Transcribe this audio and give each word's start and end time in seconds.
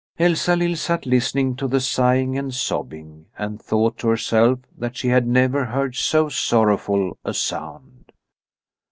Elsalill 0.17 0.75
sat 0.75 1.05
listening 1.05 1.55
to 1.55 1.67
the 1.67 1.79
sighing 1.79 2.35
and 2.35 2.55
sobbing, 2.55 3.27
and 3.37 3.61
thought 3.61 3.99
to 3.99 4.07
herself 4.07 4.57
that 4.75 4.97
she 4.97 5.09
had 5.09 5.27
never 5.27 5.63
heard 5.65 5.95
so 5.95 6.27
sorrowful 6.27 7.19
a 7.23 7.35
sound. 7.35 8.11